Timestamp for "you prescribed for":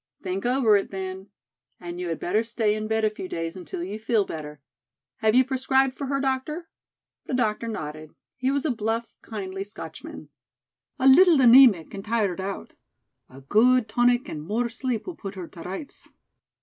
5.35-6.07